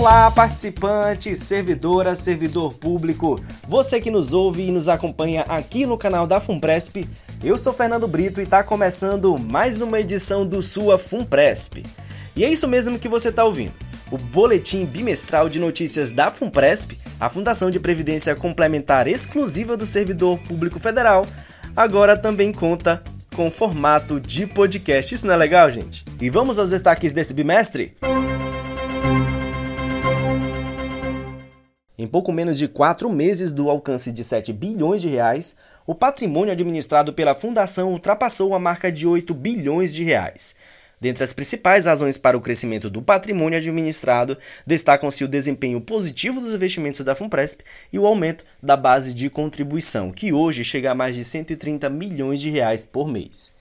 [0.00, 3.38] Olá, participante, servidora, servidor público,
[3.68, 7.06] você que nos ouve e nos acompanha aqui no canal da Fumpresp.
[7.44, 11.84] Eu sou Fernando Brito e está começando mais uma edição do sua Fumpresp.
[12.34, 13.74] E é isso mesmo que você está ouvindo.
[14.10, 20.38] O boletim bimestral de notícias da Fumpresp, a Fundação de Previdência Complementar exclusiva do Servidor
[20.38, 21.26] Público Federal,
[21.76, 23.02] agora também conta
[23.36, 25.14] com formato de podcast.
[25.14, 26.06] Isso não é legal, gente?
[26.18, 27.94] E vamos aos destaques desse bimestre?
[28.02, 28.29] Em
[32.10, 35.54] pouco menos de quatro meses do alcance de 7 bilhões de reais,
[35.86, 40.54] o patrimônio administrado pela Fundação ultrapassou a marca de 8 bilhões de reais.
[41.00, 46.52] Dentre as principais razões para o crescimento do patrimônio administrado, destacam-se o desempenho positivo dos
[46.52, 51.16] investimentos da Funpresp e o aumento da base de contribuição, que hoje chega a mais
[51.16, 53.52] de 130 milhões de reais por mês.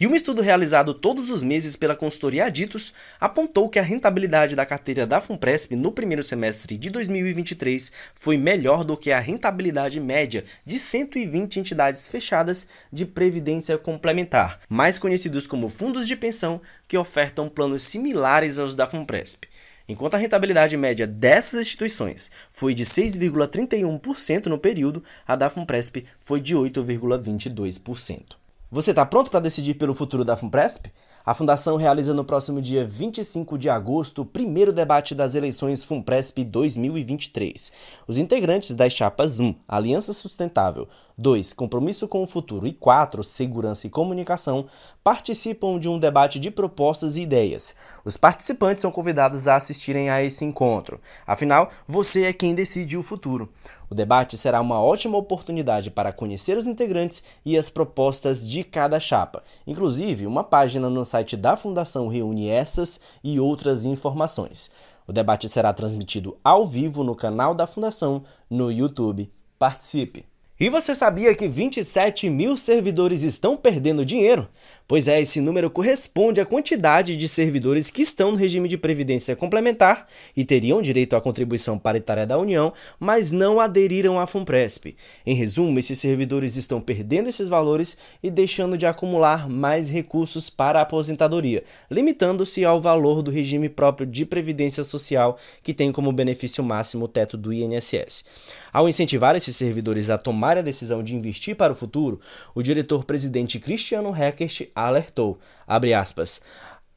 [0.00, 4.64] E um estudo realizado todos os meses pela consultoria Aditos apontou que a rentabilidade da
[4.64, 10.44] carteira da Funpresp no primeiro semestre de 2023 foi melhor do que a rentabilidade média
[10.64, 17.48] de 120 entidades fechadas de previdência complementar, mais conhecidos como fundos de pensão que ofertam
[17.48, 19.46] planos similares aos da Funpresp.
[19.88, 26.40] Enquanto a rentabilidade média dessas instituições foi de 6,31% no período, a da Funpresp foi
[26.40, 28.47] de 8,22%.
[28.70, 30.92] Você está pronto para decidir pelo futuro da FUNPRESP?
[31.24, 36.44] A Fundação realiza no próximo dia 25 de agosto o primeiro debate das eleições FUNPRESP
[36.44, 37.72] 2023.
[38.06, 43.86] Os integrantes das chapas 1, Aliança Sustentável, 2, Compromisso com o Futuro e 4, Segurança
[43.86, 44.66] e Comunicação,
[45.08, 47.74] participam de um debate de propostas e ideias.
[48.04, 51.00] Os participantes são convidados a assistirem a esse encontro.
[51.26, 53.48] Afinal, você é quem decide o futuro.
[53.88, 59.00] O debate será uma ótima oportunidade para conhecer os integrantes e as propostas de cada
[59.00, 59.42] chapa.
[59.66, 64.70] Inclusive, uma página no site da Fundação reúne essas e outras informações.
[65.06, 69.30] O debate será transmitido ao vivo no canal da Fundação no YouTube.
[69.58, 70.37] Participe!
[70.60, 74.48] E você sabia que 27 mil servidores estão perdendo dinheiro?
[74.88, 79.36] Pois é, esse número corresponde à quantidade de servidores que estão no regime de previdência
[79.36, 80.04] complementar
[80.36, 84.96] e teriam direito à contribuição paritária da União, mas não aderiram à FUNPRESP.
[85.24, 90.80] Em resumo, esses servidores estão perdendo esses valores e deixando de acumular mais recursos para
[90.80, 96.64] a aposentadoria, limitando-se ao valor do regime próprio de previdência social, que tem como benefício
[96.64, 98.24] máximo o teto do INSS.
[98.72, 102.20] Ao incentivar esses servidores a tomar a decisão de investir para o futuro,
[102.54, 106.40] o diretor-presidente Cristiano Heckert alertou, aspas,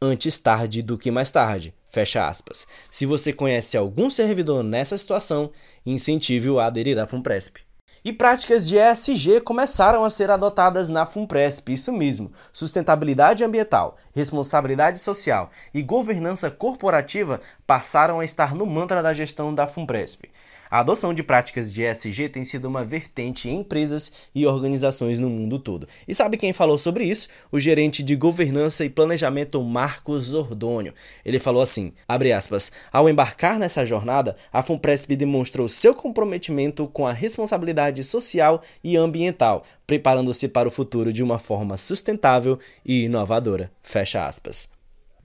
[0.02, 2.66] antes tarde do que mais tarde, fecha aspas.
[2.90, 5.52] Se você conhece algum servidor nessa situação,
[5.86, 7.62] incentive-o a aderir à FUNPRESP.
[8.04, 12.32] E práticas de ESG começaram a ser adotadas na FUNPRESP, isso mesmo.
[12.52, 19.68] Sustentabilidade ambiental, responsabilidade social e governança corporativa passaram a estar no mantra da gestão da
[19.68, 20.32] FUNPRESP.
[20.72, 25.30] A adoção de práticas de ESG tem sido uma vertente em empresas e organizações no
[25.30, 25.86] mundo todo.
[26.08, 27.28] E sabe quem falou sobre isso?
[27.52, 30.94] O gerente de governança e planejamento Marcos Ordônio.
[31.26, 37.12] Ele falou assim: aspas, ao embarcar nessa jornada, a FUNPRESP demonstrou seu comprometimento com a
[37.12, 43.70] responsabilidade social e ambiental, preparando-se para o futuro de uma forma sustentável e inovadora.
[43.84, 44.81] Fecha aspas.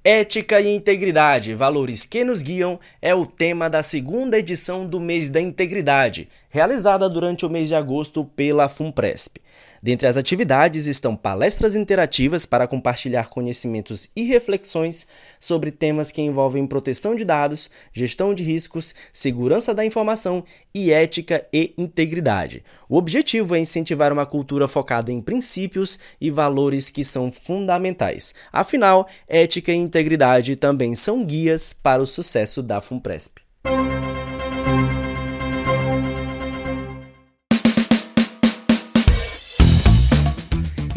[0.09, 5.31] Ética e integridade, valores que nos guiam, é o tema da segunda edição do Mês
[5.31, 9.41] da Integridade, realizada durante o mês de agosto pela FUNPRESP.
[9.83, 15.09] Dentre as atividades estão palestras interativas para compartilhar conhecimentos e reflexões
[15.41, 20.45] sobre temas que envolvem proteção de dados, gestão de riscos, segurança da informação
[20.77, 22.63] e ética e integridade.
[22.87, 28.35] O objetivo é incentivar uma cultura focada em princípios e valores que são fundamentais.
[28.53, 33.41] Afinal, ética e integridade também são guias para o sucesso da FUNPRESP.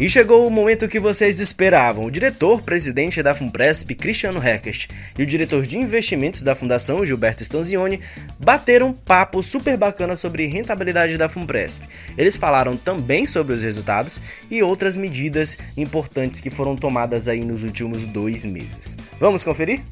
[0.00, 2.06] E chegou o momento que vocês esperavam.
[2.06, 4.88] O diretor-presidente da FUNPRESP, Cristiano Heckert,
[5.18, 8.00] e o diretor de investimentos da Fundação, Gilberto Stanzioni,
[8.38, 11.84] bateram um papo super bacana sobre rentabilidade da FUNPRESP.
[12.16, 17.62] Eles falaram também sobre os resultados e outras medidas importantes que foram tomadas aí nos
[17.62, 18.96] últimos dois meses.
[19.18, 19.82] Vamos conferir?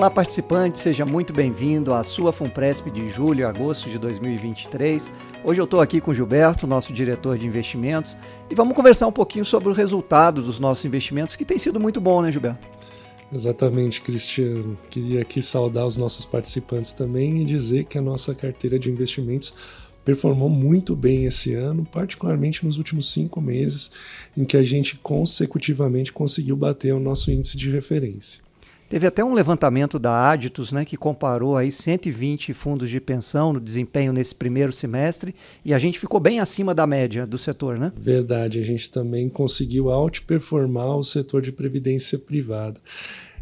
[0.00, 5.12] Olá, participante, seja muito bem-vindo à sua FUNPRESP de julho e agosto de 2023.
[5.44, 8.16] Hoje eu estou aqui com o Gilberto, nosso diretor de investimentos,
[8.48, 12.00] e vamos conversar um pouquinho sobre o resultado dos nossos investimentos, que tem sido muito
[12.00, 12.66] bom, né, Gilberto?
[13.30, 14.74] Exatamente, Cristiano.
[14.88, 19.52] Queria aqui saudar os nossos participantes também e dizer que a nossa carteira de investimentos
[20.02, 23.90] performou muito bem esse ano, particularmente nos últimos cinco meses,
[24.34, 28.48] em que a gente consecutivamente conseguiu bater o nosso índice de referência.
[28.90, 33.60] Teve até um levantamento da Aditus, né, que comparou aí 120 fundos de pensão no
[33.60, 35.32] desempenho nesse primeiro semestre
[35.64, 37.92] e a gente ficou bem acima da média do setor, né?
[37.96, 42.80] Verdade, a gente também conseguiu outperformar o setor de previdência privada.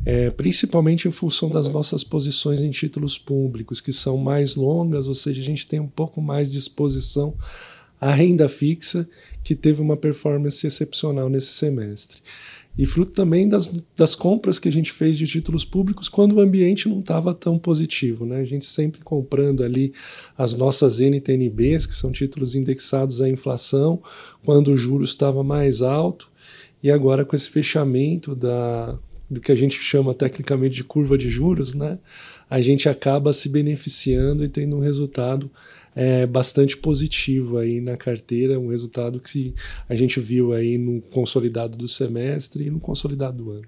[0.04, 5.14] É, principalmente em função das nossas posições em títulos públicos, que são mais longas, ou
[5.14, 7.34] seja, a gente tem um pouco mais de exposição
[7.98, 9.08] à renda fixa,
[9.42, 12.20] que teve uma performance excepcional nesse semestre
[12.78, 16.40] e fruto também das, das compras que a gente fez de títulos públicos quando o
[16.40, 18.24] ambiente não estava tão positivo.
[18.24, 18.36] Né?
[18.40, 19.92] A gente sempre comprando ali
[20.36, 24.00] as nossas NTNBs, que são títulos indexados à inflação,
[24.44, 26.30] quando o juros estava mais alto,
[26.80, 28.96] e agora com esse fechamento da,
[29.28, 31.98] do que a gente chama tecnicamente de curva de juros, né?
[32.48, 35.50] a gente acaba se beneficiando e tendo um resultado
[36.00, 39.52] é, bastante positivo aí na carteira, um resultado que
[39.88, 43.66] a gente viu aí no consolidado do semestre e no consolidado do ano.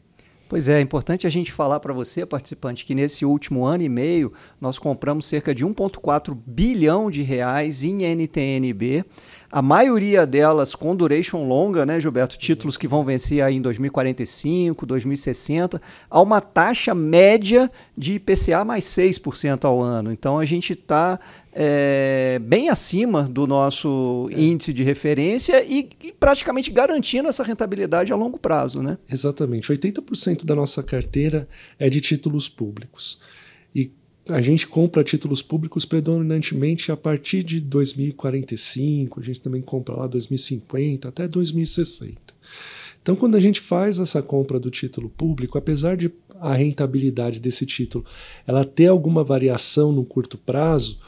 [0.48, 3.88] Pois é, é importante a gente falar para você, participante, que nesse último ano e
[3.88, 9.04] meio nós compramos cerca de 1,4 bilhão de reais em NTNB
[9.50, 12.38] a maioria delas com duration longa, né, Gilberto?
[12.38, 18.84] Títulos que vão vencer aí em 2045, 2060, a uma taxa média de IPCA mais
[18.84, 20.12] 6% ao ano.
[20.12, 21.18] Então a gente está
[21.52, 24.40] é, bem acima do nosso é.
[24.40, 28.98] índice de referência e, e, praticamente garantindo essa rentabilidade a longo prazo, né?
[29.10, 29.72] Exatamente.
[29.72, 31.48] 80% da nossa carteira
[31.78, 33.20] é de títulos públicos.
[34.32, 40.06] A gente compra títulos públicos predominantemente a partir de 2045, a gente também compra lá
[40.06, 42.16] 2050 até 2060.
[43.02, 47.66] Então, quando a gente faz essa compra do título público, apesar de a rentabilidade desse
[47.66, 48.04] título
[48.46, 51.00] ela ter alguma variação no curto prazo,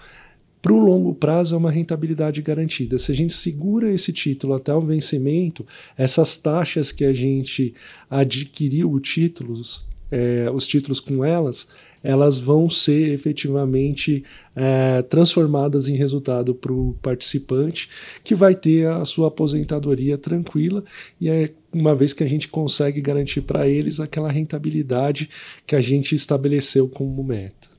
[0.63, 2.97] para o longo prazo é uma rentabilidade garantida.
[2.97, 5.67] Se a gente segura esse título até o vencimento,
[5.99, 7.75] essas taxas que a gente
[8.09, 11.71] adquiriu títulos, é, os títulos com elas,
[12.03, 17.89] elas vão ser efetivamente é, transformadas em resultado para o participante,
[18.25, 20.85] que vai ter a sua aposentadoria tranquila
[21.21, 25.31] e é uma vez que a gente consegue garantir para eles aquela rentabilidade
[25.67, 27.73] que a gente estabeleceu como meta.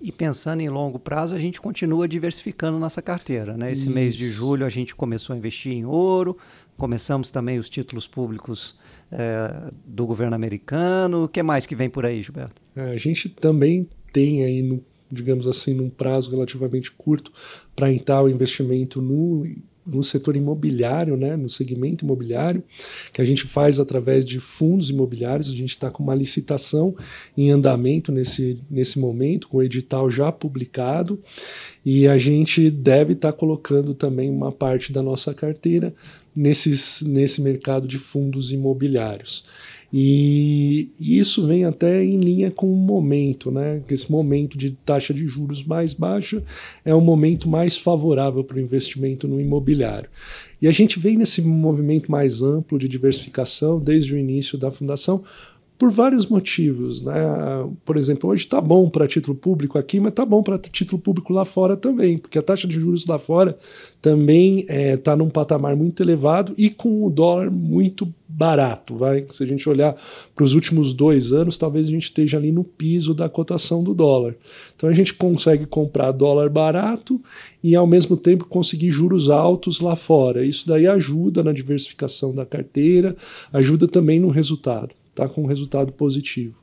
[0.00, 3.56] E pensando em longo prazo, a gente continua diversificando nossa carteira.
[3.56, 3.70] Né?
[3.70, 3.94] Esse Isso.
[3.94, 6.36] mês de julho a gente começou a investir em ouro,
[6.76, 8.74] começamos também os títulos públicos
[9.12, 11.24] é, do governo americano.
[11.24, 12.60] O que mais que vem por aí, Gilberto?
[12.74, 17.32] É, a gente também tem aí, no, digamos assim, num prazo relativamente curto,
[17.76, 19.46] para entrar o investimento no
[19.86, 22.62] no setor imobiliário, né, no segmento imobiliário,
[23.12, 25.48] que a gente faz através de fundos imobiliários.
[25.48, 26.94] A gente está com uma licitação
[27.36, 31.20] em andamento nesse, nesse momento, com o edital já publicado,
[31.84, 35.92] e a gente deve estar tá colocando também uma parte da nossa carteira
[36.34, 39.44] nesses, nesse mercado de fundos imobiliários.
[39.92, 43.82] E isso vem até em linha com o momento, né?
[43.90, 46.42] Esse momento de taxa de juros mais baixa
[46.82, 50.08] é um momento mais favorável para o investimento no imobiliário.
[50.62, 55.22] E a gente vem nesse movimento mais amplo de diversificação desde o início da fundação,
[55.82, 57.02] por vários motivos.
[57.02, 57.12] Né?
[57.84, 61.32] Por exemplo, hoje está bom para título público aqui, mas está bom para título público
[61.32, 63.58] lá fora também, porque a taxa de juros lá fora
[64.00, 68.94] também está é, tá num patamar muito elevado e com o dólar muito barato.
[68.94, 69.26] Vai?
[69.28, 69.96] Se a gente olhar
[70.36, 73.92] para os últimos dois anos, talvez a gente esteja ali no piso da cotação do
[73.92, 74.36] dólar.
[74.76, 77.20] Então a gente consegue comprar dólar barato
[77.60, 80.46] e ao mesmo tempo conseguir juros altos lá fora.
[80.46, 83.16] Isso daí ajuda na diversificação da carteira,
[83.52, 86.62] ajuda também no resultado está com um resultado positivo.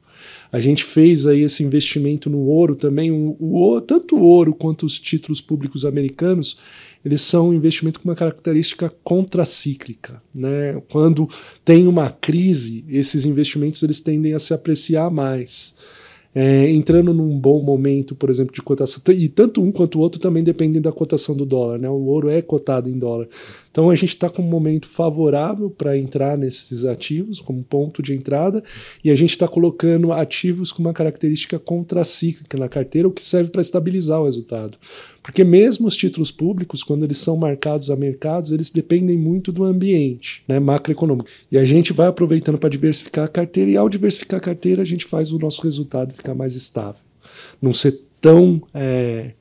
[0.52, 4.86] A gente fez aí esse investimento no ouro também, o, o, tanto o ouro quanto
[4.86, 6.60] os títulos públicos americanos,
[7.06, 10.22] eles são um investimento com uma característica contracíclica.
[10.36, 10.82] Né?
[10.92, 11.30] Quando
[11.64, 15.78] tem uma crise, esses investimentos eles tendem a se apreciar mais
[16.34, 20.20] é, entrando num bom momento, por exemplo, de cotação, e tanto um quanto o outro
[20.20, 21.90] também dependem da cotação do dólar, né?
[21.90, 23.28] O ouro é cotado em dólar.
[23.72, 28.14] Então a gente está com um momento favorável para entrar nesses ativos, como ponto de
[28.14, 28.64] entrada,
[29.04, 33.52] e a gente está colocando ativos com uma característica contracíclica na carteira, o que serve
[33.52, 34.78] para estabilizar o resultado.
[35.22, 39.64] Porque mesmo os títulos públicos, quando eles são marcados a mercados, eles dependem muito do
[39.64, 41.30] ambiente né, macroeconômico.
[41.52, 44.86] E a gente vai aproveitando para diversificar a carteira, e ao diversificar a carteira, a
[44.86, 47.02] gente faz o nosso resultado ficar mais estável.
[47.62, 49.32] Não ser tão é,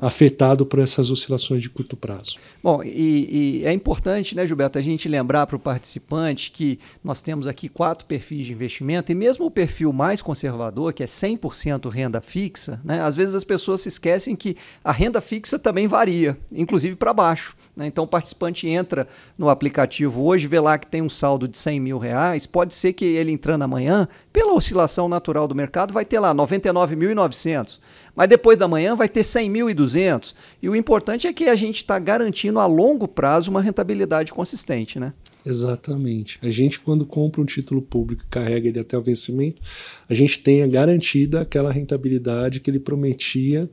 [0.00, 2.38] afetado por essas oscilações de curto prazo.
[2.62, 7.22] Bom, e, e é importante, né, Gilberto, a gente lembrar para o participante que nós
[7.22, 11.88] temos aqui quatro perfis de investimento e mesmo o perfil mais conservador, que é 100%
[11.88, 16.36] renda fixa, né, às vezes as pessoas se esquecem que a renda fixa também varia,
[16.52, 17.54] inclusive para baixo.
[17.76, 17.86] Né?
[17.86, 21.80] Então o participante entra no aplicativo hoje, vê lá que tem um saldo de 100
[21.80, 26.18] mil reais, pode ser que ele entrando amanhã, pela oscilação natural do mercado, vai ter
[26.18, 27.78] lá 99.900,
[28.16, 30.34] mas depois da manhã vai ter 100.200.
[30.62, 34.98] E o importante é que a gente está garantindo a longo prazo uma rentabilidade consistente,
[34.98, 35.12] né?
[35.44, 36.38] Exatamente.
[36.42, 39.62] A gente, quando compra um título público e carrega ele até o vencimento,
[40.08, 43.70] a gente tenha garantida aquela rentabilidade que ele prometia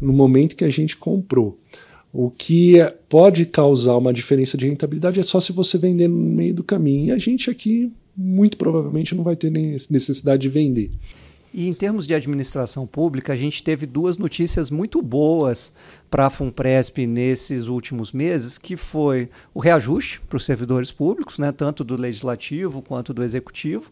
[0.00, 1.58] no momento que a gente comprou.
[2.12, 2.76] O que
[3.08, 7.06] pode causar uma diferença de rentabilidade é só se você vender no meio do caminho.
[7.06, 10.90] E a gente aqui, muito provavelmente, não vai ter necessidade de vender.
[11.52, 15.76] E em termos de administração pública, a gente teve duas notícias muito boas
[16.10, 21.50] para a FUNPRESP nesses últimos meses, que foi o reajuste para os servidores públicos, né,
[21.52, 23.90] tanto do legislativo quanto do executivo,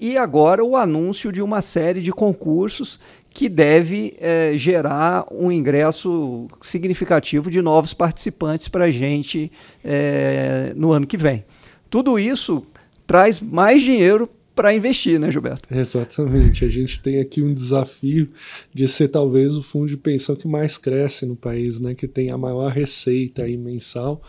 [0.00, 3.00] e agora o anúncio de uma série de concursos
[3.30, 9.50] que deve é, gerar um ingresso significativo de novos participantes para a gente
[9.84, 11.44] é, no ano que vem.
[11.90, 12.64] Tudo isso
[13.06, 15.72] traz mais dinheiro para investir, né, Gilberto?
[15.72, 16.64] Exatamente.
[16.64, 18.28] A gente tem aqui um desafio
[18.74, 22.32] de ser talvez o fundo de pensão que mais cresce no país, né, que tem
[22.32, 24.20] a maior receita aí mensal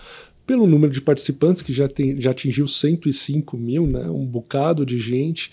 [0.45, 5.00] pelo número de participantes que já, tem, já atingiu 105 mil, né, um bocado de
[5.00, 5.51] gente,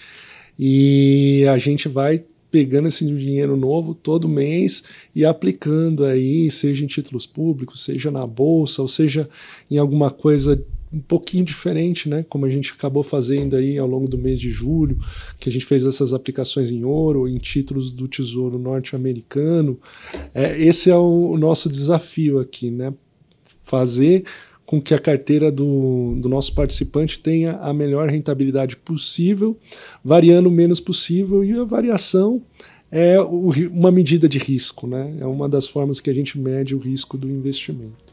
[0.58, 6.86] e a gente vai pegando esse dinheiro novo todo mês e aplicando aí, seja em
[6.86, 9.26] títulos públicos, seja na bolsa, ou seja
[9.70, 10.62] em alguma coisa
[10.92, 12.24] um pouquinho diferente, né?
[12.28, 14.98] Como a gente acabou fazendo aí ao longo do mês de julho,
[15.38, 19.78] que a gente fez essas aplicações em ouro, em títulos do Tesouro Norte-Americano.
[20.34, 22.94] É, esse é o nosso desafio aqui, né?
[23.62, 24.24] Fazer
[24.64, 29.56] com que a carteira do, do nosso participante tenha a melhor rentabilidade possível,
[30.02, 32.42] variando o menos possível, e a variação
[32.90, 35.16] é o, uma medida de risco, né?
[35.20, 38.05] É uma das formas que a gente mede o risco do investimento.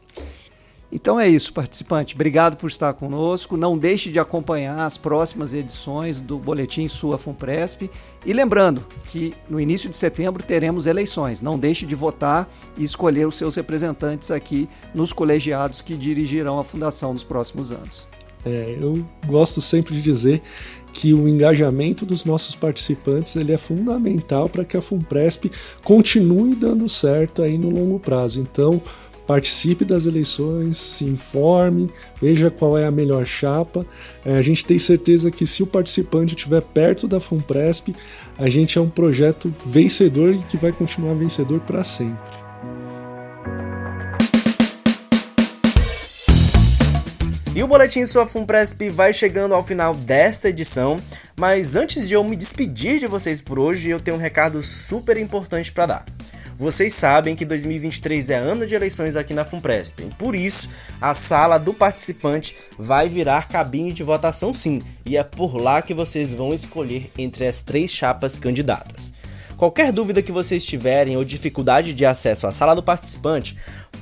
[0.94, 2.14] Então é isso, participante.
[2.14, 3.56] Obrigado por estar conosco.
[3.56, 7.90] Não deixe de acompanhar as próximas edições do Boletim Sua Funpresp.
[8.24, 11.42] E lembrando que no início de setembro teremos eleições.
[11.42, 12.48] Não deixe de votar
[12.78, 18.06] e escolher os seus representantes aqui nos colegiados que dirigirão a fundação nos próximos anos.
[18.46, 20.40] É, eu gosto sempre de dizer
[20.92, 25.46] que o engajamento dos nossos participantes ele é fundamental para que a Funpresp
[25.82, 28.40] continue dando certo aí no longo prazo.
[28.40, 28.80] Então,
[29.26, 31.90] participe das eleições, se informe,
[32.20, 33.86] veja qual é a melhor chapa.
[34.24, 37.94] É, a gente tem certeza que se o participante estiver perto da FUNPRESP,
[38.38, 42.44] a gente é um projeto vencedor e que vai continuar vencedor para sempre.
[47.56, 50.98] E o Boletim Sua FUNPRESP vai chegando ao final desta edição,
[51.36, 55.16] mas antes de eu me despedir de vocês por hoje, eu tenho um recado super
[55.16, 56.06] importante para dar.
[56.56, 60.02] Vocês sabem que 2023 é ano de eleições aqui na Funpresp.
[60.16, 60.68] Por isso,
[61.00, 65.92] a sala do participante vai virar cabine de votação sim, e é por lá que
[65.92, 69.12] vocês vão escolher entre as três chapas candidatas.
[69.56, 73.56] Qualquer dúvida que vocês tiverem ou dificuldade de acesso à sala do participante,